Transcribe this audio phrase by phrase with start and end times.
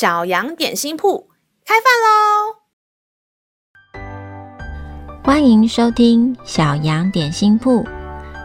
[0.00, 1.28] 小羊点心铺
[1.66, 2.56] 开饭喽！
[5.22, 7.86] 欢迎收听小羊点心铺。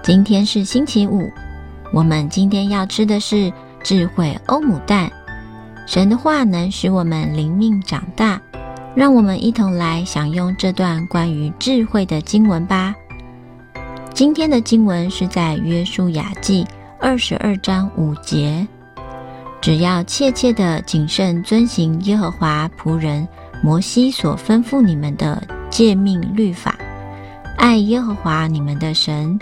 [0.03, 1.31] 今天是星期五，
[1.93, 5.09] 我们今天要吃的是智慧欧姆蛋。
[5.87, 8.41] 神的话能使我们灵命长大，
[8.93, 12.93] 让我们一同来享用这段关于智慧的经文吧。
[14.13, 16.67] 今天的经文是在约书亚记
[16.99, 18.67] 二十二章五节。
[19.65, 23.27] 只要切切的谨慎遵行耶和华仆人
[23.63, 26.75] 摩西所吩咐你们的诫命律法，
[27.57, 29.39] 爱耶和华你们的神，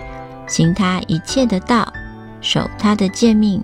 [0.47, 1.91] 行他一切的道，
[2.39, 3.61] 守他的诫命，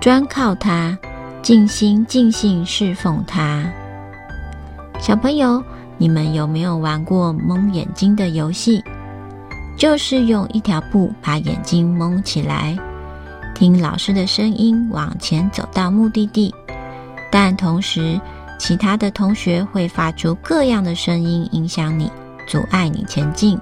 [0.00, 0.96] 专靠他，
[1.42, 3.68] 尽心尽性侍奉他。
[5.00, 5.60] 小朋友，
[5.98, 8.80] 你们有没有玩过蒙眼睛的游戏？
[9.76, 12.78] 就是用一条布把眼睛蒙起来。
[13.56, 16.54] 听老师的声音往前走到目的地，
[17.32, 18.20] 但同时
[18.58, 22.12] 其他的同学会发出各样的声音影响你，
[22.46, 23.58] 阻碍你前进。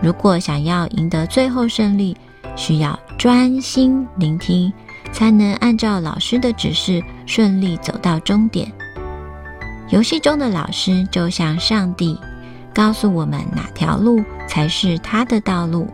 [0.00, 2.16] 如果想要赢得最后胜利，
[2.56, 4.72] 需要专心聆听，
[5.12, 8.72] 才能按照老师的指示顺利走到终点。
[9.90, 12.18] 游戏中的老师就像上帝，
[12.72, 15.86] 告诉我们哪条路才是他的道路。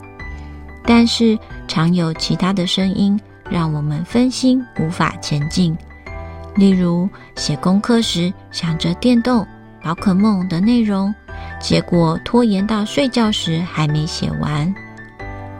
[0.87, 1.39] 但是
[1.75, 5.77] 常有其他的声音让我们分心，无法前进。
[6.55, 9.45] 例如写功课时想着电动、
[9.83, 11.13] 宝可梦的内容，
[11.61, 14.73] 结果拖延到睡觉时还没写完；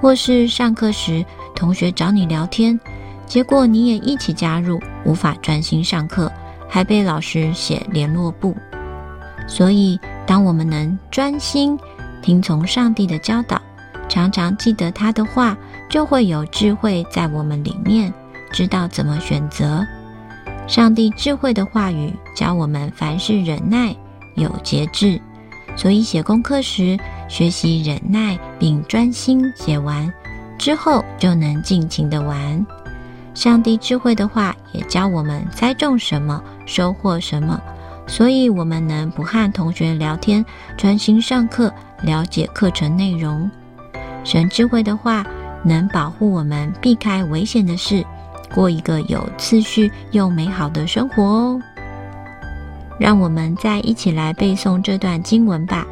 [0.01, 2.79] 或是上课时同学找你聊天，
[3.27, 6.31] 结果你也一起加入，无法专心上课，
[6.69, 8.57] 还被老师写联络簿。
[9.49, 11.77] 所以，当我们能专心
[12.23, 13.61] 听从上帝的教导，
[14.09, 15.57] 常常记得他的话，
[15.89, 18.13] 就会有智慧在我们里面，
[18.53, 19.87] 知道怎么选择。
[20.67, 23.95] 上帝智慧的话语教我们凡事忍耐，
[24.35, 25.21] 有节制。
[25.77, 30.13] 所以写功课时，学习忍耐并专心写完
[30.57, 32.67] 之后，就能尽情的玩。
[33.35, 37.61] 上帝智慧的话也教我们栽种什么，收获什么。
[38.07, 40.45] 所以我们能不和同学聊天，
[40.77, 43.51] 专心上课，了解课程内容。
[44.23, 45.27] 神智慧的话
[45.65, 48.05] 能保护我们避开危险的事，
[48.55, 51.61] 过一个有次序又美好的生活哦。
[53.01, 55.87] 让我们再一起来背诵这段经文吧。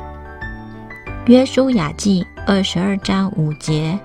[1.26, 3.98] 约书亚记二十二章五节：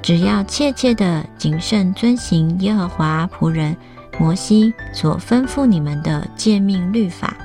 [0.00, 3.76] 只要切切的谨慎遵行耶和华仆人
[4.18, 7.36] 摩西所吩咐你们的诫命律法，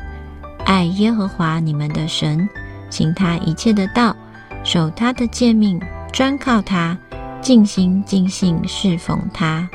[0.66, 2.48] 爱耶和华你们的神，
[2.90, 4.16] 行他一切的道，
[4.64, 5.82] 守他的诫命。
[6.12, 6.98] 专靠他，
[7.42, 9.68] 尽心尽性侍奉他。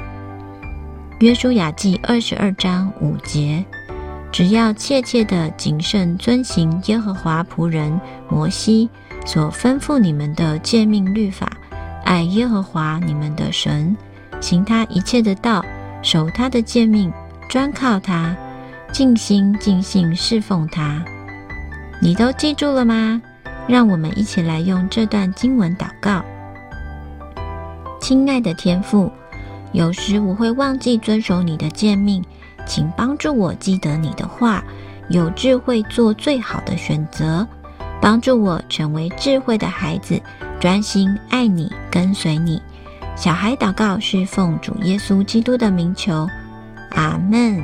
[1.19, 3.65] 约书亚记二十二章五节：
[4.31, 8.89] 只要切切的谨慎遵行耶和华仆人摩西
[9.25, 11.51] 所吩咐你们的诫命律法，
[12.05, 13.97] 爱耶和华你们的神，
[14.41, 15.65] 行他一切的道，
[16.03, 17.13] 守他的诫命，
[17.49, 18.37] 专靠他，
[18.93, 21.05] 尽心尽性侍奉他。
[22.01, 23.21] 你都记住了吗？
[23.67, 26.25] 让我们一起来用这段经文祷告。
[28.07, 29.11] 亲爱的天父，
[29.73, 32.25] 有时我会忘记遵守你的诫命，
[32.65, 34.63] 请帮助我记得你的话，
[35.09, 37.45] 有智慧做最好的选择，
[38.01, 40.23] 帮助我成为智慧的孩子，
[40.61, 42.63] 专心爱你，跟随你。
[43.17, 46.29] 小孩祷告是奉主耶稣基督的名求，
[46.91, 47.61] 阿门。